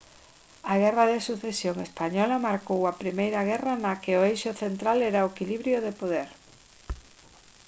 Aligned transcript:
a 0.71 0.73
guerra 0.83 1.03
de 1.11 1.19
sucesión 1.27 1.77
española 1.87 2.45
marcou 2.47 2.81
a 2.85 2.97
primeira 3.01 3.41
guerra 3.49 3.73
na 3.83 3.93
que 4.03 4.13
o 4.19 4.25
eixo 4.31 4.51
central 4.63 4.97
era 5.09 5.25
o 5.27 5.31
equilibrio 5.33 5.77
de 5.85 5.95
poder 6.01 6.29